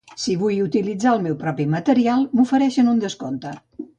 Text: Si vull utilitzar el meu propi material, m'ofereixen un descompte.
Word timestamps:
Si 0.21 0.35
vull 0.43 0.61
utilitzar 0.67 1.11
el 1.17 1.21
meu 1.25 1.35
propi 1.43 1.69
material, 1.75 2.25
m'ofereixen 2.39 2.93
un 2.97 3.07
descompte. 3.07 3.53